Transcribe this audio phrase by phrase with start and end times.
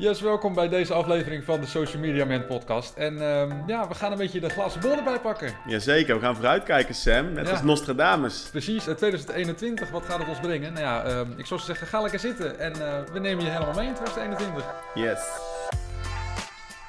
[0.00, 2.96] Yes, welkom bij deze aflevering van de Social Media Man podcast.
[2.96, 5.52] En ehm, ja, we gaan een beetje de glazen bol erbij pakken.
[5.66, 7.52] Jazeker, we gaan vooruitkijken Sam, net Ja.
[7.52, 8.48] als Nostradamus.
[8.50, 10.72] Precies, eh, 2021, wat gaat het ons brengen?
[10.72, 13.74] Nou ja, ehm, ik zou zeggen, ga lekker zitten en eh, we nemen je helemaal
[13.74, 14.64] mee in 2021.
[14.94, 15.18] Yes.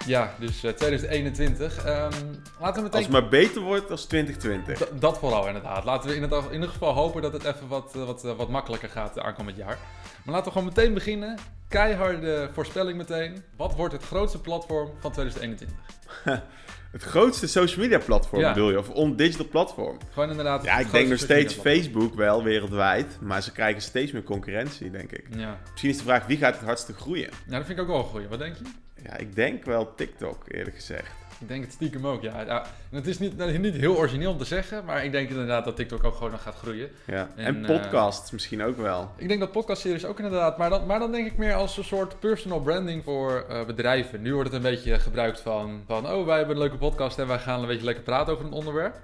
[0.05, 1.77] Ja, dus eh, 2021.
[1.85, 2.11] Ehm,
[2.59, 2.91] laten we meteen...
[2.91, 4.79] Als het maar beter wordt als 2020.
[4.87, 5.83] D- dat vooral inderdaad.
[5.83, 8.35] Laten we in, het, in ieder geval hopen dat het even wat, eh, wat, eh,
[8.35, 9.77] wat makkelijker gaat eh, aankomend jaar.
[10.23, 11.37] Maar laten we gewoon meteen beginnen.
[11.67, 13.43] Keiharde voorspelling meteen.
[13.57, 15.77] Wat wordt het grootste platform van 2021?
[16.91, 18.53] Het grootste social media platform Ja.
[18.53, 19.97] bedoel je, of on-digital platform?
[20.13, 20.63] Gewoon inderdaad.
[20.63, 25.11] Ja, ik denk nog steeds Facebook wel wereldwijd, maar ze krijgen steeds meer concurrentie, denk
[25.11, 25.25] ik.
[25.35, 25.57] Ja.
[25.69, 27.29] Misschien is de vraag, wie gaat het hardste groeien?
[27.47, 28.27] ja, dat vind ik ook wel een goeie.
[28.27, 28.63] Wat denk je?
[29.03, 31.11] Ja, ik denk wel TikTok, eerlijk gezegd.
[31.41, 32.41] Ik denk het stiekem ook, ja.
[32.41, 35.29] ja en het is niet, nou, niet heel origineel om te zeggen, maar ik denk
[35.29, 36.89] inderdaad dat TikTok ook gewoon nog gaat groeien.
[37.05, 37.29] Ja.
[37.35, 39.11] En, En, eh, podcasts misschien ook wel.
[39.17, 41.83] Ik denk dat podcastseries ook inderdaad, maar dan, maar dan denk ik meer als een
[41.83, 44.21] soort personal branding voor eh, bedrijven.
[44.21, 47.27] Nu wordt het een beetje gebruikt van, van, oh wij hebben een leuke podcast en
[47.27, 48.99] wij gaan een beetje lekker praten over een onderwerp.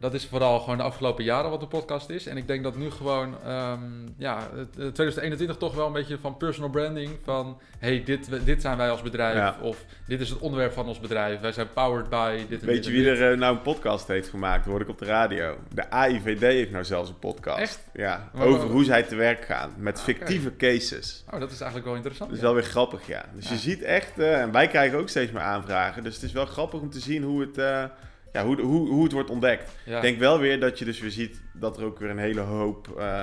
[0.00, 2.26] Dat is vooral gewoon de afgelopen jaren wat de podcast is.
[2.26, 3.80] En ik denk dat nu gewoon, ehm,
[4.16, 7.10] ja, het- het 2021 toch wel een beetje van personal branding.
[7.24, 9.34] Van, hey, dit, dit zijn wij als bedrijf.
[9.36, 9.56] Ja.
[9.62, 11.40] Of dit is het onderwerp van ons bedrijf.
[11.40, 13.18] Wij zijn powered by dit en Weet dit je en wie dit.
[13.18, 14.64] er eh, nou een podcast heeft gemaakt?
[14.66, 15.56] Hoorde ik op de radio.
[15.74, 17.58] De AIVD heeft nou zelfs een podcast.
[17.60, 17.80] Echt?
[17.92, 19.72] Ja, Maar- over hoe zij te werk gaan.
[19.76, 21.24] Met Ah, fictieve cases.
[21.32, 22.30] Oh, dat is eigenlijk wel interessant.
[22.30, 22.50] Dat is ja.
[22.52, 23.24] wel weer grappig, ja.
[23.34, 23.52] Dus Ja.
[23.52, 26.02] je ziet echt, eh, en wij krijgen ook steeds meer aanvragen.
[26.04, 27.84] Dus het is wel grappig om te zien hoe het, eh,
[28.38, 29.72] ja, hoe, hoe, hoe het wordt ontdekt.
[29.84, 29.96] Ja.
[29.96, 32.40] Ik denk wel weer dat je dus weer ziet dat er ook weer een hele
[32.40, 33.22] hoop eh,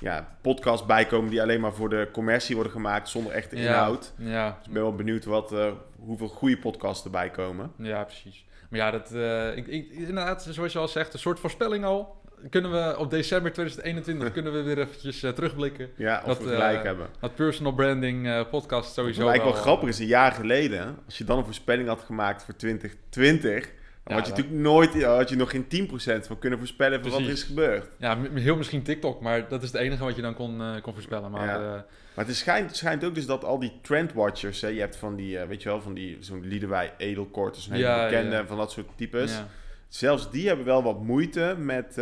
[0.00, 3.62] ja, podcasts bijkomen die alleen maar voor de commercie worden gemaakt zonder echte Ja.
[3.62, 4.12] inhoud.
[4.18, 7.72] Ja, Dus ik ben wel benieuwd wat, eh, hoeveel goede podcasts erbij komen.
[7.78, 8.44] Ja, precies.
[8.70, 12.24] Maar ja, dat, eh, ik, ik, inderdaad, zoals je al zegt, een soort voorspelling al.
[12.50, 15.90] Kunnen we op december 2021 kunnen we weer eventjes terugblikken.
[15.96, 17.06] Ja, of Dat, we gelijk hebben.
[17.20, 21.24] Dat personal branding podcast sowieso eigenlijk wel wel, grappig is, een jaar geleden, als je
[21.24, 23.70] dan een voorspelling had gemaakt voor 2020, dan Ja,
[24.14, 25.64] had je natuurlijk nooit, had je nog geen
[26.22, 27.88] 10% van kunnen voorspellen van wat er is gebeurd.
[27.98, 30.92] Ja, heel misschien TikTok, maar dat is het enige wat je dan kon, eh, kon
[30.92, 31.30] voorspellen.
[31.30, 31.74] Maar Ja.
[31.76, 31.80] eh,
[32.14, 35.16] Maar het schijnt, het schijnt ook dus dat al die trendwatchers, hè, je hebt van
[35.16, 38.70] die, eh, weet je wel, van die, zo'n Liedewij Edelkort, hele Ja, bekende, van dat
[38.70, 39.40] soort types.
[39.88, 41.94] Zelfs die hebben wel wat moeite met,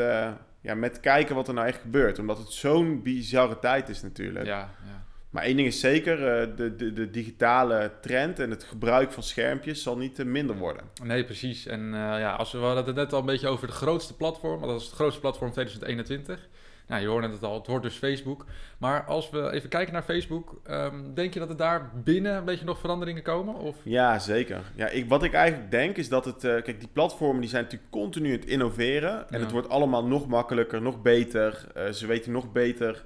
[0.61, 2.19] ja, met kijken wat er nou echt gebeurt.
[2.19, 4.47] Omdat het zo'n bizarre tijd is natuurlijk.
[4.47, 5.05] Ja, ja.
[5.35, 9.23] Maar één ding is zeker, eh, de, de, de digitale trend en het gebruik van
[9.23, 10.85] schermpjes zal niet eh, minder worden.
[11.03, 11.67] Nee, precies.
[11.67, 14.17] En eh, ja, als we, we hadden het net al een beetje over het grootste
[14.17, 14.59] platform.
[14.61, 16.49] want Dat is het grootste platform 2021.
[16.87, 18.45] Nou, je hoorde het al, het wordt dus Facebook.
[18.79, 22.45] Maar als we even kijken naar Facebook, ehm, denk je dat er daar binnen een
[22.45, 23.55] beetje nog veranderingen komen?
[23.55, 23.77] Of?
[23.83, 24.61] Ja, zeker.
[24.75, 26.41] Ja, ik, wat ik eigenlijk denk is dat het...
[26.41, 29.29] kijk, die platformen die zijn natuurlijk continu aan het innoveren.
[29.29, 29.45] En Ja.
[29.45, 31.67] het wordt allemaal nog makkelijker, nog beter.
[31.93, 33.05] Ze weten nog beter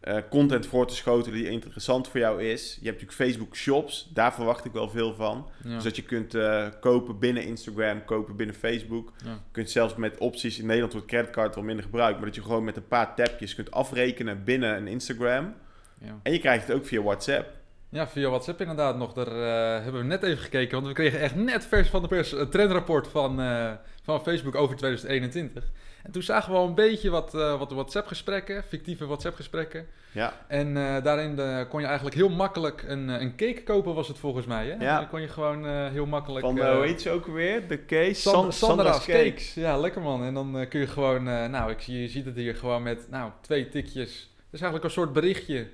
[0.00, 2.78] eh, content voor te schotelen die interessant voor jou is.
[2.80, 4.10] Je hebt natuurlijk Facebook Shops.
[4.12, 5.48] Daar verwacht ik wel veel van.
[5.64, 5.74] Ja.
[5.74, 9.12] Dus dat je kunt eh, kopen binnen Instagram, kopen binnen Facebook.
[9.24, 9.30] Ja.
[9.30, 10.58] Je kunt zelfs met opties...
[10.58, 12.16] In Nederland wordt creditcard wel minder gebruikt.
[12.16, 15.54] Maar dat je gewoon met een paar tapjes kunt afrekenen binnen een Instagram.
[15.98, 16.20] Ja.
[16.22, 17.55] En je krijgt het ook via WhatsApp.
[17.96, 19.12] Ja, via WhatsApp inderdaad nog.
[19.12, 22.08] Daar eh, hebben we net even gekeken, want we kregen echt net vers van de
[22.08, 25.64] pers een trendrapport van, eh, van Facebook over 2021.
[26.02, 29.86] En toen zagen we al een beetje wat, eh, wat WhatsApp-gesprekken, fictieve WhatsApp-gesprekken.
[30.12, 31.34] Ja, En daarin
[31.68, 34.66] kon je eigenlijk heel makkelijk een, een cake kopen, was het volgens mij.
[34.66, 34.84] Hè?
[34.84, 34.96] Ja.
[34.98, 36.44] Dan kon je gewoon heel makkelijk...
[36.46, 37.68] van, hoe heet ze ook weer?
[37.68, 38.14] De case?
[38.20, 39.54] Sand- San- Sandra's Cakes.
[39.54, 40.24] Ja, lekker man.
[40.24, 43.68] En dan kun je gewoon, nou, ik je ziet het hier gewoon met, nou, twee
[43.68, 44.12] tikjes.
[44.36, 45.66] Het is eigenlijk een soort berichtje.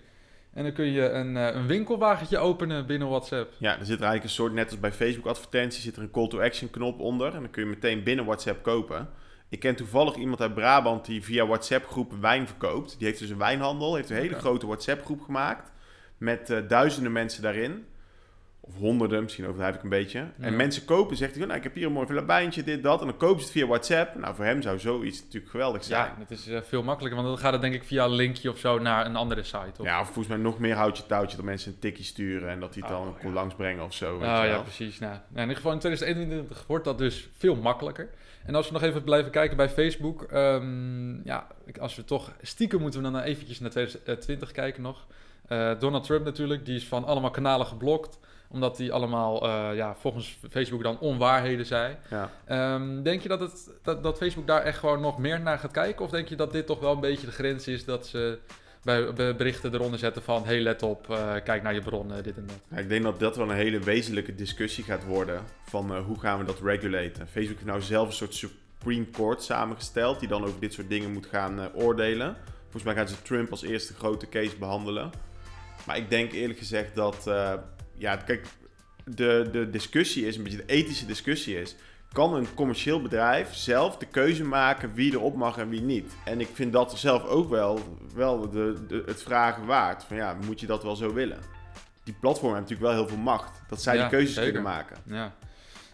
[0.53, 3.53] En dan kun je een, eh, een winkelwagentje openen binnen WhatsApp.
[3.59, 6.11] Ja, er zit er eigenlijk een soort, net als bij Facebook advertenties, zit er een
[6.11, 7.35] call to action knop onder.
[7.35, 9.09] En dan kun je meteen binnen WhatsApp kopen.
[9.49, 12.99] Ik ken toevallig iemand uit Brabant die via WhatsApp groep wijn verkoopt.
[12.99, 15.73] Die heeft dus een wijnhandel, heeft een hele grote WhatsApp groep gemaakt.
[16.19, 17.85] Met eh, duizenden mensen daarin.
[18.65, 20.27] Of honderden, misschien overdrijf ik een beetje.
[20.41, 23.00] En mensen kopen, zegt hij, nou, ik heb hier een mooi velabijntje, dit, dat.
[23.00, 24.15] En dan kopen ze het via WhatsApp.
[24.15, 26.05] Nou, voor hem zou zoiets natuurlijk geweldig zijn.
[26.05, 28.50] Ja, het is eh, veel makkelijker, want dan gaat het denk ik via een linkje
[28.50, 29.73] of zo naar een andere site.
[29.78, 29.84] Of...
[29.87, 32.73] Ja, of volgens mij nog meer houtje touwtje dat mensen een tikkie sturen en dat
[32.73, 33.34] die het dan Oh, kon ja.
[33.34, 34.19] langsbrengen of zo.
[34.19, 34.99] weet Oh je ja, precies.
[34.99, 38.11] Nou, nou, in ieder geval in 2021 wordt dat dus veel makkelijker.
[38.44, 41.47] En als we nog even blijven kijken bij Facebook, ehm, ja,
[41.81, 45.06] als we toch stiekem moeten we dan eventjes naar 2020 kijken nog.
[45.49, 48.19] Eh, Donald Trump natuurlijk, die is van allemaal kanalen geblokt,
[48.49, 51.97] omdat die allemaal, eh, ja, volgens Facebook dan onwaarheden zei.
[52.11, 52.31] Ja.
[52.44, 55.71] Ehm, denk je dat, het, dat, dat Facebook daar echt gewoon nog meer naar gaat
[55.71, 56.05] kijken?
[56.05, 58.39] Of denk je dat dit toch wel een beetje de grens is dat ze
[58.83, 60.44] bij, bij berichten eronder zetten van...
[60.44, 62.56] hey, let op, eh, kijk naar je bronnen, dit en dat.
[62.69, 66.21] Ja, ik denk dat dat wel een hele wezenlijke discussie gaat worden van eh, hoe
[66.21, 67.29] gaan we dat regulaten.
[67.29, 71.12] Facebook heeft nou zelf een soort Supreme Court samengesteld die dan over dit soort dingen
[71.12, 72.37] moet gaan eh, oordelen.
[72.62, 75.11] Volgens mij gaan ze Trump als eerste grote case behandelen.
[75.87, 77.55] Maar ik denk eerlijk gezegd dat, eh,
[77.96, 78.46] ja, kijk,
[79.05, 81.76] de, de discussie is, een beetje de ethische discussie is...
[82.12, 86.12] kan een commercieel bedrijf zelf de keuze maken wie erop mag en wie niet?
[86.25, 90.05] En ik vind dat zelf ook wel, wel de, de, het vragen waard.
[90.05, 91.38] Van ja, moet je dat wel zo willen?
[92.05, 93.61] Die platformen hebben natuurlijk wel heel veel macht.
[93.69, 94.52] Dat zij Ja, die keuzes zeker.
[94.52, 94.96] kunnen maken.
[95.05, 95.35] Ja.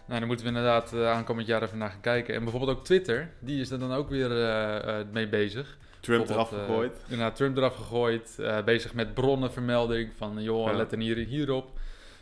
[0.07, 2.35] Nou, daar moeten we inderdaad eh, aankomend jaar even naar gaan kijken.
[2.35, 5.77] En bijvoorbeeld ook Twitter, die is er dan ook weer eh, mee bezig.
[5.99, 6.93] Trump eraf eh, gegooid.
[7.07, 8.35] inderdaad, Trump eraf gegooid.
[8.39, 10.77] eh, bezig met bronnenvermelding van, joh, Ja.
[10.77, 11.77] let er hier, hierop.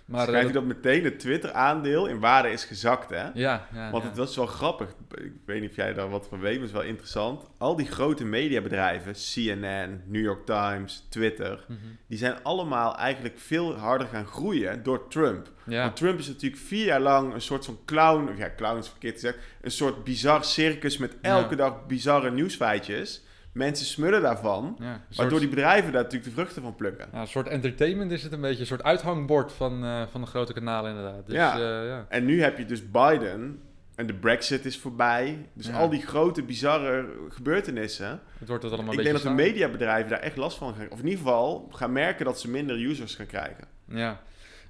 [0.05, 3.23] Maar eh, Schrijft hij dat meteen het Twitter-aandeel in waarde is gezakt, hè?
[3.33, 4.09] Ja, ja, Want ja.
[4.09, 4.87] het was wel grappig.
[5.15, 7.43] Ik weet niet of jij daar wat van weet, maar het is wel interessant.
[7.57, 11.77] Al die grote mediabedrijven, CNN, New York Times, Twitter, Mhm.
[12.07, 15.47] die zijn allemaal eigenlijk veel harder gaan groeien door Trump.
[15.65, 15.81] ja.
[15.83, 18.89] Want Trump is natuurlijk vier jaar lang een soort van clown, of ja, clown is
[18.89, 23.21] verkeerd gezegd, een soort bizar circus met elke dag bizarre nieuwsfeitjes.
[23.57, 24.93] Mensen smullen daarvan, ja.
[25.05, 27.07] Soort- waardoor die bedrijven daar natuurlijk de vruchten van plukken.
[27.13, 30.27] Ja, een soort entertainment is het een beetje, een soort uithangbord van, eh, van de
[30.27, 31.25] grote kanalen inderdaad.
[31.25, 31.57] Dus, Ja.
[31.57, 31.81] ja.
[31.83, 32.05] ja.
[32.09, 33.61] En nu heb je dus Biden
[33.95, 35.47] en de Brexit is voorbij.
[35.53, 38.19] Dus al die grote, bizarre gebeurtenissen.
[38.39, 40.89] Het wordt het allemaal Ik denk dat de mediabedrijven daar echt last van gaan.
[40.89, 43.67] Of in ieder geval gaan merken dat ze minder users gaan krijgen.
[43.87, 44.21] Ja.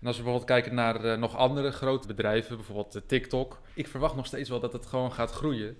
[0.01, 3.61] En als we bijvoorbeeld kijken naar eh, nog andere grote bedrijven, bijvoorbeeld eh, TikTok.
[3.73, 5.77] Ik verwacht nog steeds wel dat het gewoon gaat groeien.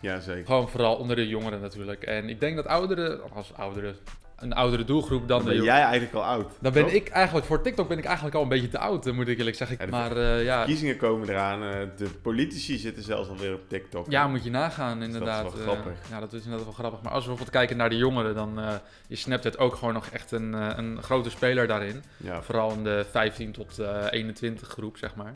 [0.00, 0.46] Ja, zeker.
[0.46, 2.02] Gewoon vooral onder de jongeren natuurlijk.
[2.02, 3.96] En ik denk dat ouderen, als ouderen,
[4.36, 5.74] een oudere doelgroep dan Dan de ben jongeren.
[5.78, 6.52] jij eigenlijk al oud.
[6.60, 6.92] Dan ben toch?
[6.92, 9.38] ik eigenlijk, voor TikTok ben ik eigenlijk al een beetje te oud, eh, moet ik
[9.38, 9.76] eerlijk zeggen.
[9.80, 11.62] Ja, de maar eh, ja, Verkiezingen komen eraan.
[11.62, 14.06] eh, de politici zitten zelfs alweer op TikTok.
[14.10, 15.42] ja, moet je nagaan dat is inderdaad.
[15.54, 15.92] wel grappig.
[16.10, 17.02] ja, dat is inderdaad wel grappig.
[17.02, 18.60] Maar als we bijvoorbeeld kijken naar de jongeren, dan
[19.08, 22.02] is Snapchat ook gewoon nog echt een, een grote speler daarin.
[22.16, 25.32] Ja, Vooral in de 15 tot eh 21 groep, zeg maar.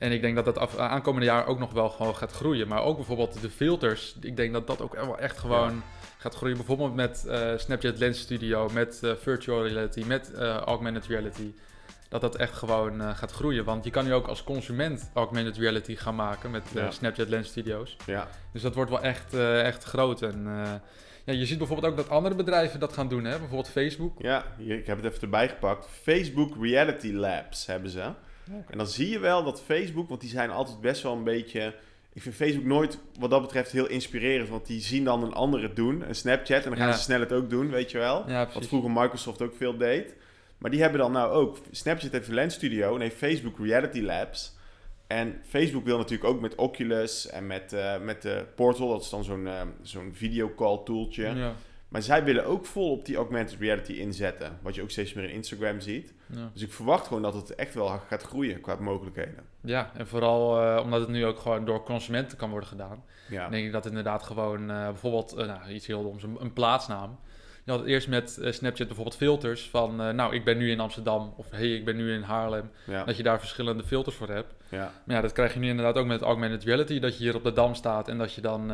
[0.00, 2.68] En ik denk dat dat af, aankomende jaar ook nog wel gewoon gaat groeien.
[2.68, 4.16] Maar ook bijvoorbeeld de filters.
[4.20, 5.82] Ik denk dat dat ook wel echt gewoon
[6.18, 6.56] gaat groeien.
[6.56, 11.52] Bijvoorbeeld met eh, Snapchat Lens Studio, met eh, virtual reality, met eh, augmented reality.
[12.08, 13.64] Dat dat echt gewoon eh, gaat groeien.
[13.64, 16.90] Want je kan nu ook als consument augmented reality gaan maken met eh, Ja.
[16.90, 17.96] Snapchat Lens Studios.
[18.06, 18.28] ja.
[18.52, 20.22] Dus dat wordt wel echt, eh, echt groot.
[20.22, 20.72] En eh,
[21.24, 23.24] ja, je ziet bijvoorbeeld ook dat andere bedrijven dat gaan doen.
[23.24, 23.30] Hè?
[23.38, 24.22] Bijvoorbeeld Facebook.
[24.22, 25.86] ja ik heb het even erbij gepakt.
[26.02, 28.10] Facebook Reality Labs hebben ze.
[28.68, 31.74] En dan zie je wel dat Facebook, want die zijn altijd best wel een beetje...
[32.12, 34.48] Ik vind Facebook nooit wat dat betreft heel inspirerend.
[34.48, 36.62] Want die zien dan een andere het doen, een Snapchat.
[36.64, 36.92] En dan gaan Ja.
[36.94, 38.28] ze snel het ook doen, weet je wel.
[38.28, 40.14] Ja, Wat vroeger Microsoft ook veel deed.
[40.58, 41.58] Maar die hebben dan nou ook...
[41.70, 44.56] Snapchat heeft Lens Studio en heeft Facebook Reality Labs.
[45.06, 48.88] En Facebook wil natuurlijk ook met Oculus en met, eh, met de Portal...
[48.88, 51.22] dat is dan zo'n eh, zo'n videocall tooltje.
[51.34, 51.54] Ja,
[51.90, 54.58] Maar zij willen ook vol op die augmented reality inzetten.
[54.62, 56.14] Wat je ook steeds meer in Instagram ziet.
[56.26, 56.50] ja.
[56.52, 59.44] Dus ik verwacht gewoon dat het echt wel gaat groeien qua mogelijkheden.
[59.60, 63.04] Ja, en vooral eh, omdat het nu ook gewoon door consumenten kan worden gedaan.
[63.28, 66.52] Ja, denk ik dat inderdaad gewoon eh, bijvoorbeeld eh, nou, iets heel doms, een, een
[66.52, 67.18] plaatsnaam.
[67.64, 71.50] Je had eerst met Snapchat bijvoorbeeld filters van, nou, ik ben nu in Amsterdam of
[71.50, 72.70] hey, ik ben nu in Haarlem.
[72.86, 74.54] ja, Dat je daar verschillende filters voor hebt.
[74.68, 74.92] ja.
[75.04, 77.44] Maar ja, dat krijg je nu inderdaad ook met augmented reality, dat je hier op
[77.44, 78.70] de Dam staat en dat je dan...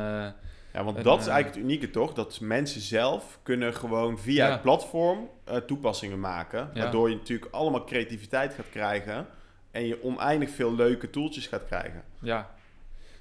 [0.76, 2.12] ja want En, dat is eh, eigenlijk het unieke toch?
[2.14, 4.52] Dat mensen zelf kunnen gewoon via Ja.
[4.52, 6.70] het platform eh, toepassingen maken.
[6.74, 6.82] Ja.
[6.82, 9.26] Waardoor je natuurlijk allemaal creativiteit gaat krijgen.
[9.70, 12.02] En je oneindig veel leuke tooltjes gaat krijgen.
[12.20, 12.50] ja,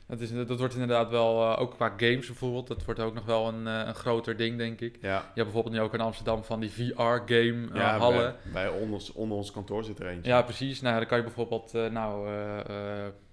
[0.07, 3.25] dat, is, dat wordt inderdaad wel, eh, ook qua games bijvoorbeeld, dat wordt ook nog
[3.25, 4.97] wel een, een groter ding, denk ik.
[5.01, 8.35] Ja, Je hebt bijvoorbeeld nu ook in Amsterdam van die VR-game ja eh, hallen.
[8.43, 10.31] bij, bij ons, onder ons kantoor zit er eentje.
[10.31, 10.81] Ja, precies.
[10.81, 12.27] Nou, dan kan je bijvoorbeeld, nou,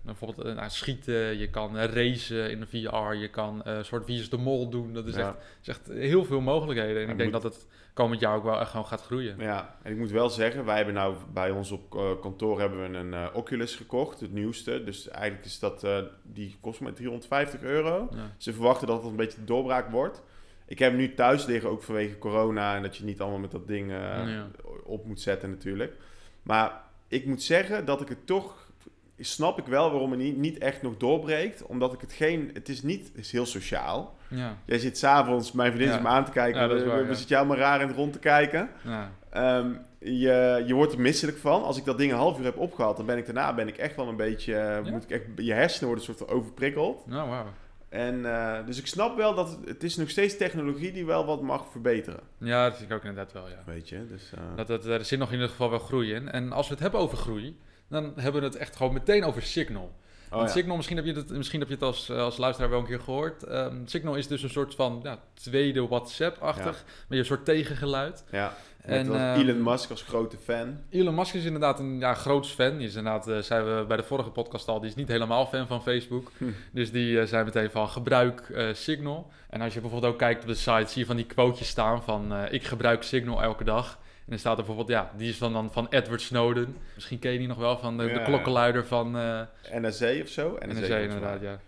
[0.03, 3.85] bijvoorbeeld eh, nou, schieten, je kan eh, racen in de VR, je kan eh, een
[3.85, 4.93] soort Wie is de Mol doen.
[4.95, 5.29] Dat is, Ja.
[5.29, 7.03] echt, is echt heel veel mogelijkheden.
[7.03, 9.37] En ik denk moet- dat het komend jaar ook wel echt gewoon gaat groeien.
[9.39, 11.91] Ja, en ik moet wel zeggen, wij hebben nou bij ons op
[12.21, 14.85] kantoor hebben we een Oculus gekocht, het nieuwste.
[14.85, 15.87] Dus eigenlijk is dat,
[16.23, 18.09] die kost maar 350 euro.
[18.15, 18.35] Ja.
[18.37, 20.23] Ze verwachten dat het een beetje doorbraak wordt.
[20.67, 23.51] Ik heb hem nu thuis liggen, ook vanwege corona en dat je niet allemaal met
[23.51, 24.47] dat ding Ja.
[24.85, 25.97] op moet zetten natuurlijk.
[26.43, 28.72] Maar ik moet zeggen dat ik het toch,
[29.19, 31.63] snap ik wel waarom het niet, niet echt nog doorbreekt.
[31.63, 34.17] Omdat ik het geen, het is niet, het is heel sociaal.
[34.29, 34.57] Ja.
[34.65, 35.95] Jij zit s'avonds, mijn vriendin Ja.
[35.95, 37.15] zit me aan te kijken, Ja, we, waar, we ja.
[37.15, 38.69] zitten jou maar raar in het rond te kijken.
[38.85, 39.13] Ja.
[39.31, 41.63] Ehm, je, je wordt er misselijk van.
[41.63, 43.77] Als ik dat ding een half uur heb opgehad, dan ben ik daarna ben ik
[43.77, 44.55] echt wel een beetje.
[44.55, 44.91] eh?
[44.93, 47.07] Moet ik echt, je hersenen worden een soort van overprikkeld.
[47.07, 47.47] Nou, wauw.
[47.89, 51.25] En, eh, dus ik snap wel dat het, het is nog steeds technologie die wel
[51.25, 52.21] wat mag verbeteren.
[52.39, 53.63] Ja, dat vind ik ook inderdaad wel, ja.
[53.67, 54.33] Weet je, dus...
[54.35, 56.29] eh, Dat, dat, er zit nog in ieder geval wel groei in.
[56.31, 57.59] En als we het hebben over groei,
[57.93, 59.93] dan hebben we het echt gewoon meteen over Signal.
[60.31, 60.55] oh Want ja.
[60.55, 63.01] Signal, misschien heb je het, misschien heb je het als, als luisteraar wel een keer
[63.01, 63.43] gehoord.
[63.43, 68.25] Ehm, Signal is dus een soort van ja, tweede WhatsApp-achtig, met een soort tegengeluid.
[68.31, 68.57] ja.
[68.83, 70.79] En, ehm, Elon Musk als grote fan.
[70.91, 72.77] Elon Musk is inderdaad een ja, groot fan.
[72.77, 75.47] Die is inderdaad, eh, zeiden we bij de vorige podcast al, die is niet helemaal
[75.47, 76.31] fan van Facebook.
[76.39, 76.45] Hm.
[76.73, 79.31] Dus die eh, zijn meteen van gebruik eh, Signal.
[79.53, 82.03] En als je bijvoorbeeld ook kijkt op de site, zie je van die quotejes staan
[82.03, 83.99] van eh, ik gebruik Signal elke dag.
[84.33, 86.77] En dan staat er bijvoorbeeld, ja, die is dan, dan van Edward Snowden.
[86.95, 89.41] Misschien ken je die nog wel, van de, klokkenluider van uh,
[89.73, 90.59] NSA of zo?
[90.67, 91.61] NSA inderdaad, ja.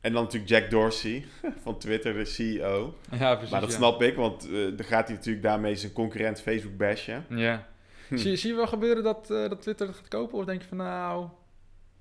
[0.00, 1.24] En dan natuurlijk Jack Dorsey
[1.64, 2.94] van Twitter, de CEO.
[3.18, 3.50] Ja, precies.
[3.50, 3.76] maar dat ja.
[3.76, 7.24] snap ik, want eh, dan gaat hij natuurlijk daarmee zijn concurrent Facebook bashen.
[7.28, 7.66] Ja.
[8.08, 8.16] Hm.
[8.16, 10.38] Zie, zie je wel gebeuren dat, eh, dat Twitter gaat kopen?
[10.38, 11.28] Of denk je van, nou...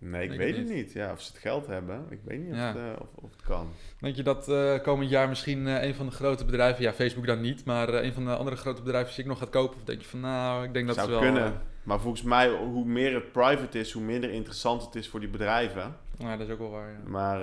[0.03, 0.91] Nee, ik Denk weet het niet.
[0.93, 2.05] Ja, of ze het geld hebben.
[2.09, 2.69] Ik weet niet Ja.
[2.69, 3.67] of, het, eh, of, of het kan.
[3.99, 7.25] Denk je dat eh, komend jaar misschien eh, een van de grote bedrijven, ja, Facebook
[7.25, 9.75] dan niet, maar een van de andere grote bedrijven zich nog gaat kopen?
[9.77, 11.31] Of denk je van, nou, ik denk dat Zou het wel...
[11.31, 11.61] kunnen.
[11.83, 15.29] Maar volgens mij, hoe meer het private is, hoe minder interessant het is voor die
[15.29, 15.95] bedrijven.
[16.17, 17.09] ja, dat is ook wel waar, ja.
[17.09, 17.39] Maar,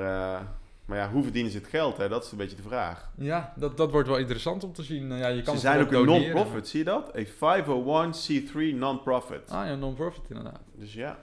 [0.90, 1.96] maar ja, hoe verdienen ze het geld?
[1.96, 2.08] Hè?
[2.08, 3.10] Dat is een beetje de vraag.
[3.16, 5.12] Ja, dat, dat wordt wel interessant om te zien.
[5.12, 7.10] Eh, ja, je kan ze zijn ook een non-profit, zie je dat?
[7.12, 9.50] Een 501c3 non-profit.
[9.50, 10.60] Ah ja, non-profit inderdaad.
[10.74, 11.18] Dus ja.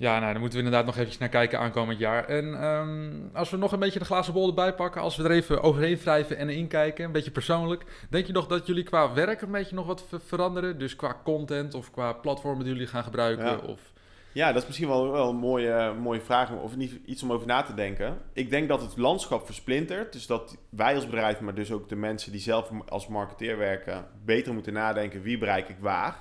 [0.00, 2.24] Ja, nou, daar moeten we inderdaad nog eventjes naar kijken aankomend jaar.
[2.24, 5.30] En ehm, als we nog een beetje de glazen bol erbij pakken, als we er
[5.30, 7.84] even overheen wrijven en inkijken, een beetje persoonlijk.
[8.10, 10.78] Denk je nog dat jullie qua werk een beetje nog wat ver- veranderen?
[10.78, 13.44] Dus qua content of qua platformen die jullie gaan gebruiken?
[13.44, 13.56] Ja.
[13.56, 13.92] Of...
[14.32, 17.46] Ja, dat is misschien wel, wel een mooie, mooie vraag, of niet, iets om over
[17.46, 18.18] na te denken.
[18.32, 20.12] Ik denk dat het landschap versplintert.
[20.12, 24.06] Dus dat wij als bedrijf, maar dus ook de mensen die zelf als marketeer werken,
[24.24, 26.16] beter moeten nadenken wie bereik ik waar.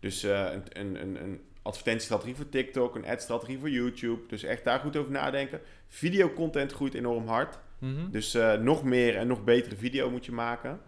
[0.00, 4.20] Dus eh, een, een, een advertentiestrategie voor TikTok, een ad-strategie voor YouTube.
[4.28, 5.60] Dus echt daar goed over nadenken.
[5.88, 7.58] Videocontent groeit enorm hard.
[7.78, 8.10] Mhm.
[8.10, 10.80] Dus eh, nog meer en nog betere video moet je maken.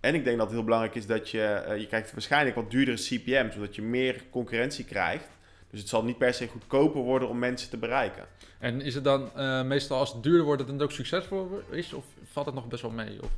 [0.00, 1.42] En ik denk dat het heel belangrijk is dat je...
[1.42, 5.28] eh, je krijgt waarschijnlijk wat duurdere CPM, zodat je meer concurrentie krijgt.
[5.70, 8.26] Dus het zal niet per se goedkoper worden om mensen te bereiken.
[8.58, 11.92] En is het dan eh, meestal als het duurder wordt, dat het ook succesvol is?
[11.92, 13.22] Of valt het nog best wel mee?
[13.22, 13.30] Of...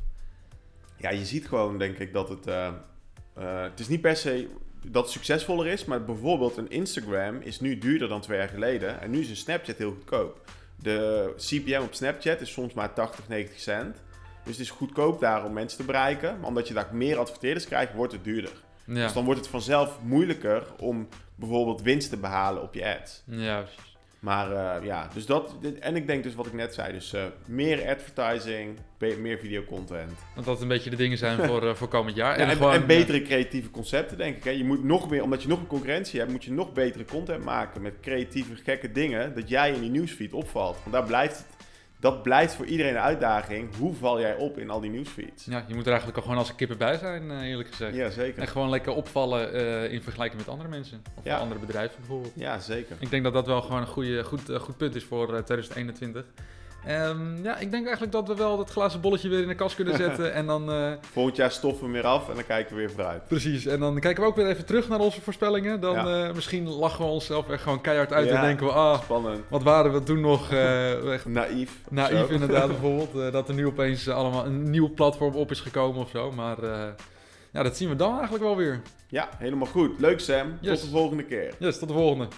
[0.97, 2.45] Ja, je ziet gewoon, denk ik, dat het...
[3.35, 4.49] het is niet per se
[4.87, 9.01] dat succesvoller is, maar bijvoorbeeld een Instagram is nu duurder dan twee jaar geleden.
[9.01, 10.41] En nu is een Snapchat heel goedkoop.
[10.77, 13.97] De CPM op Snapchat is soms maar 80, 90 cent.
[14.45, 16.39] Dus het is goedkoop daar om mensen te bereiken.
[16.41, 18.53] Maar omdat je daar meer adverteerders krijgt, wordt het duurder.
[18.85, 23.23] Ja, Dus dan wordt het vanzelf moeilijker om bijvoorbeeld winst te behalen op je ads.
[23.27, 23.94] ja precies.
[24.25, 25.55] Maar eh, ja, dus dat.
[25.81, 26.93] En ik denk dus wat ik net zei.
[26.93, 30.13] Dus eh, meer advertising, meer videocontent.
[30.35, 32.39] Want dat een beetje de dingen zijn voor, eh, voor komend jaar.
[32.39, 34.45] Ja, en, en betere creatieve concepten, denk ik.
[34.45, 34.51] Hè.
[34.51, 37.45] Je moet nog meer, omdat je nog een concurrentie hebt, moet je nog betere content
[37.45, 39.35] maken met creatieve, gekke dingen.
[39.35, 40.77] Dat jij in die nieuwsfeed opvalt.
[40.79, 41.47] Want daar blijft het,
[42.05, 43.77] dat blijft voor iedereen een uitdaging.
[43.77, 45.45] Hoe val jij op in al die nieuwsfeeds?
[45.45, 47.95] Ja, je moet er eigenlijk ook gewoon als een kippen bij zijn, eh, eerlijk gezegd.
[47.95, 48.43] Ja, zeker.
[48.43, 51.03] En gewoon lekker opvallen eh, in vergelijking met andere mensen.
[51.15, 51.39] Of Ja.
[51.39, 52.33] andere bedrijven bijvoorbeeld.
[52.37, 52.97] Ja, zeker.
[52.99, 55.43] Ik denk dat dat wel gewoon een goede, goed, eh, goed punt is voor eh,
[55.43, 56.25] 2021.
[56.87, 59.75] Ehm, ja, ik denk eigenlijk dat we wel dat glazen bolletje weer in de kast
[59.77, 60.33] kunnen zetten.
[60.39, 63.29] en dan, eh, Volgend jaar stoffen we weer af en dan kijken we weer vooruit.
[63.29, 65.81] precies, en dan kijken we ook weer even terug naar onze voorspellingen.
[65.81, 66.27] Dan Ja.
[66.29, 68.35] eh, misschien lachen we onszelf echt gewoon keihard uit Ja.
[68.35, 69.41] en denken we, ah, Spannend.
[69.49, 71.81] wat waren we toen nog eh, echt Naïef.
[71.91, 73.33] naïef inderdaad bijvoorbeeld.
[73.33, 76.33] dat er nu opeens allemaal een nieuw platform op is gekomen of zo.
[76.33, 76.57] Maar
[77.53, 78.81] ja, dat zien we dan eigenlijk wel weer.
[79.09, 80.01] Ja, helemaal goed.
[80.01, 80.59] Leuk Sam.
[80.61, 80.81] Yes.
[80.81, 81.55] Tot de volgende keer.
[81.59, 82.29] Yes, tot de volgende.